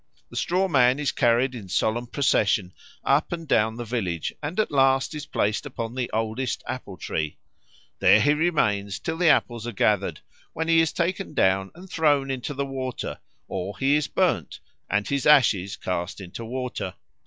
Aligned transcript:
The 0.31 0.35
straw 0.35 0.67
man 0.67 0.97
is 0.97 1.11
carried 1.11 1.53
in 1.53 1.69
solemn 1.69 2.07
procession 2.07 2.73
up 3.05 3.31
and 3.31 3.47
down 3.47 3.75
the 3.75 3.85
village 3.85 4.33
and 4.41 4.59
at 4.59 4.71
last 4.71 5.13
is 5.13 5.27
placed 5.27 5.63
upon 5.63 5.93
the 5.93 6.09
oldest 6.09 6.63
apple 6.67 6.97
tree. 6.97 7.37
There 7.99 8.19
he 8.19 8.33
remains 8.33 8.97
till 8.97 9.15
the 9.17 9.29
apples 9.29 9.67
are 9.67 9.71
gathered, 9.71 10.21
when 10.53 10.67
he 10.67 10.81
is 10.81 10.91
taken 10.91 11.35
down 11.35 11.69
and 11.75 11.87
thrown 11.87 12.31
into 12.31 12.55
the 12.55 12.65
water, 12.65 13.19
or 13.47 13.77
he 13.77 13.95
is 13.95 14.07
burned 14.07 14.57
and 14.89 15.07
his 15.07 15.27
ashes 15.27 15.75
cast 15.75 16.19
into 16.19 16.43
water. 16.45 16.95